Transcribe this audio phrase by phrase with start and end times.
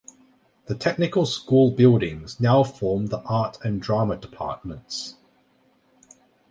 [0.65, 5.13] The Technical School buildings now form the Art and Drama departments.